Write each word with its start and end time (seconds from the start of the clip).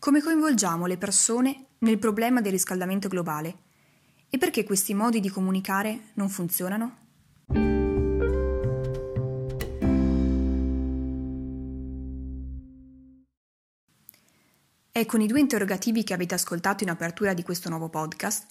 Come 0.00 0.22
coinvolgiamo 0.22 0.86
le 0.86 0.96
persone 0.96 1.66
nel 1.80 1.98
problema 1.98 2.40
del 2.40 2.52
riscaldamento 2.52 3.06
globale? 3.06 3.58
E 4.30 4.38
perché 4.38 4.64
questi 4.64 4.94
modi 4.94 5.20
di 5.20 5.28
comunicare 5.28 6.12
non 6.14 6.30
funzionano? 6.30 6.96
È 14.90 15.04
con 15.04 15.20
i 15.20 15.26
due 15.26 15.38
interrogativi 15.38 16.02
che 16.02 16.14
avete 16.14 16.32
ascoltato 16.32 16.82
in 16.82 16.88
apertura 16.88 17.34
di 17.34 17.42
questo 17.42 17.68
nuovo 17.68 17.90
podcast 17.90 18.46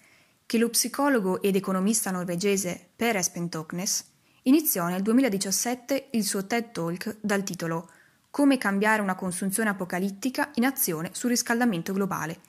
che 0.45 0.59
lo 0.59 0.69
psicologo 0.69 1.41
ed 1.41 1.55
economista 1.55 2.11
norvegese 2.11 2.91
Per 2.95 3.15
Espen 3.15 3.49
Toknes 3.49 4.05
iniziò 4.43 4.87
nel 4.87 5.01
2017 5.01 6.09
il 6.11 6.23
suo 6.23 6.45
TED 6.45 6.69
Talk 6.69 7.17
dal 7.21 7.41
titolo 7.41 7.89
come 8.29 8.57
cambiare 8.57 9.01
una 9.01 9.15
consunzione 9.15 9.69
apocalittica 9.69 10.51
in 10.55 10.65
azione 10.65 11.09
sul 11.13 11.31
riscaldamento 11.31 11.93
globale, 11.93 12.39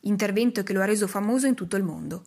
intervento 0.00 0.62
che 0.62 0.72
lo 0.72 0.80
ha 0.80 0.84
reso 0.84 1.06
famoso 1.06 1.46
in 1.46 1.54
tutto 1.54 1.76
il 1.76 1.82
mondo. 1.82 2.24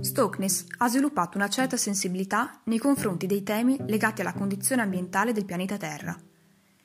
Stokeness 0.00 0.64
ha 0.78 0.88
sviluppato 0.88 1.36
una 1.36 1.48
certa 1.48 1.76
sensibilità 1.76 2.60
nei 2.64 2.78
confronti 2.78 3.26
dei 3.26 3.42
temi 3.42 3.76
legati 3.86 4.20
alla 4.20 4.32
condizione 4.32 4.82
ambientale 4.82 5.32
del 5.32 5.44
pianeta 5.44 5.76
Terra. 5.76 6.16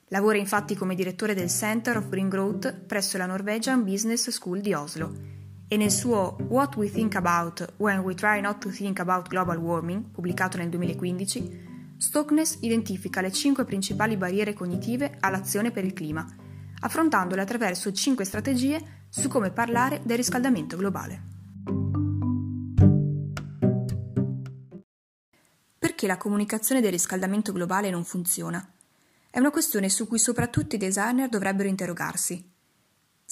Lavora 0.08 0.38
infatti 0.38 0.76
come 0.76 0.96
direttore 0.96 1.34
del 1.34 1.50
Center 1.50 1.98
of 1.98 2.10
Green 2.10 2.28
Growth 2.28 2.74
presso 2.74 3.18
la 3.18 3.28
Norwegian 3.28 3.86
Business 3.86 4.30
School 4.32 4.60
di 4.60 4.74
Oslo 4.74 5.40
e 5.74 5.78
nel 5.78 5.90
suo 5.90 6.36
What 6.50 6.76
We 6.76 6.92
Think 6.92 7.16
About 7.16 7.76
When 7.78 8.00
We 8.00 8.14
Try 8.14 8.42
Not 8.42 8.58
to 8.58 8.70
Think 8.72 9.00
About 9.00 9.30
Global 9.30 9.56
Warming, 9.56 10.04
pubblicato 10.12 10.58
nel 10.58 10.68
2015, 10.68 11.96
Stockness 11.96 12.58
identifica 12.60 13.22
le 13.22 13.32
cinque 13.32 13.64
principali 13.64 14.18
barriere 14.18 14.52
cognitive 14.52 15.16
all'azione 15.22 15.72
per 15.72 15.86
il 15.86 15.94
clima, 15.94 16.28
affrontandole 16.82 17.40
attraverso 17.40 17.94
cinque 17.94 18.26
strategie 18.26 19.06
su 19.08 19.30
come 19.30 19.52
parlare 19.52 20.02
del 20.04 20.18
riscaldamento 20.18 20.76
globale. 20.76 21.24
Perché 25.80 26.06
la 26.06 26.18
comunicazione 26.18 26.82
del 26.82 26.92
riscaldamento 26.92 27.54
globale 27.54 27.90
non 27.90 28.04
funziona? 28.04 28.74
È 29.30 29.40
una 29.40 29.52
questione 29.52 29.88
su 29.88 30.06
cui 30.06 30.20
soprattutto 30.20 30.76
i 30.76 30.78
designer 30.78 31.30
dovrebbero 31.30 31.70
interrogarsi. 31.70 32.51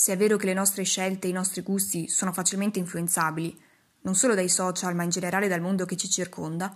Se 0.02 0.14
è 0.14 0.18
vero 0.18 0.38
che 0.38 0.46
le 0.46 0.54
nostre 0.54 0.84
scelte 0.84 1.28
e 1.28 1.32
i 1.32 1.34
nostri 1.34 1.62
gusti 1.62 2.08
sono 2.08 2.32
facilmente 2.32 2.80
influenzabili, 2.80 3.62
non 4.04 4.16
solo 4.16 4.34
dai 4.34 4.48
social 4.48 4.96
ma 4.96 5.04
in 5.04 5.10
generale 5.10 5.50
dal 5.50 5.60
mondo 5.60 5.84
che 5.84 5.98
ci 5.98 6.10
circonda, 6.10 6.74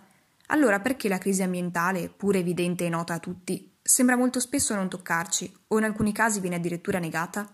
allora 0.48 0.82
perché 0.82 1.08
la 1.08 1.20
crisi 1.20 1.42
ambientale, 1.42 2.10
pur 2.10 2.36
evidente 2.36 2.86
e 2.86 2.90
nota 2.90 3.14
a 3.14 3.20
tutti, 3.20 3.78
sembra 3.82 4.18
molto 4.18 4.42
spesso 4.42 4.76
non 4.76 4.90
toccarci 4.90 5.56
o 5.70 5.78
in 5.78 5.86
alcuni 5.86 6.12
casi 6.12 6.42
viene 6.42 6.58
addirittura 6.58 7.00
negata? 7.00 7.50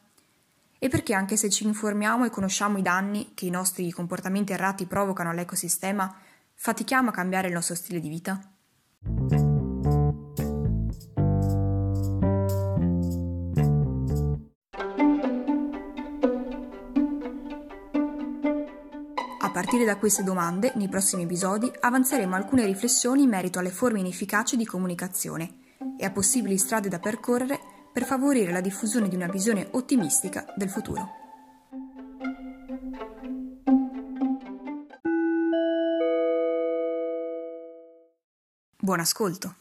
E 0.79 0.87
perché 0.87 1.13
anche 1.13 1.37
se 1.37 1.51
ci 1.51 1.67
informiamo 1.67 2.25
e 2.25 2.31
conosciamo 2.31 2.79
i 2.79 2.81
danni 2.81 3.33
che 3.35 3.45
i 3.45 3.51
nostri 3.51 3.91
comportamenti 3.91 4.53
errati 4.53 4.87
provocano 4.87 5.29
all'ecosistema, 5.29 6.11
fatichiamo 6.55 7.09
a 7.09 7.13
cambiare 7.13 7.45
il 7.45 7.53
nostro 7.53 7.75
stile 7.75 7.99
di 7.99 8.09
vita? 8.09 8.58
A 19.49 19.51
partire 19.51 19.83
da 19.83 19.97
queste 19.97 20.21
domande, 20.21 20.73
nei 20.75 20.89
prossimi 20.89 21.23
episodi, 21.23 21.71
avanzeremo 21.79 22.35
alcune 22.35 22.67
riflessioni 22.67 23.23
in 23.23 23.29
merito 23.29 23.57
alle 23.57 23.71
forme 23.71 23.99
inefficaci 23.99 24.55
di 24.55 24.63
comunicazione 24.63 25.55
e 25.97 26.05
a 26.05 26.11
possibili 26.11 26.55
strade 26.59 26.87
da 26.87 26.99
percorrere 26.99 27.59
per 27.91 28.05
favorire 28.05 28.51
la 28.51 28.61
diffusione 28.61 29.09
di 29.09 29.15
una 29.15 29.25
visione 29.25 29.67
ottimistica 29.71 30.45
del 30.55 30.69
futuro. 30.69 31.09
Buon 38.77 38.99
ascolto! 38.99 39.55